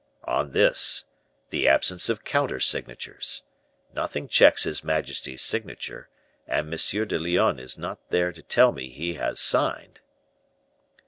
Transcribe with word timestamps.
"On 0.25 0.51
this: 0.51 1.05
the 1.51 1.67
absence 1.67 2.09
of 2.09 2.23
counter 2.23 2.59
signatures. 2.59 3.43
Nothing 3.93 4.27
checks 4.27 4.63
his 4.63 4.83
majesty's 4.83 5.43
signature; 5.43 6.09
and 6.47 6.73
M. 6.73 7.07
de 7.07 7.19
Lyonne 7.19 7.59
is 7.59 7.77
not 7.77 7.99
there 8.09 8.31
to 8.31 8.41
tell 8.41 8.71
me 8.71 8.89
he 8.89 9.13
has 9.13 9.39
signed." 9.39 9.99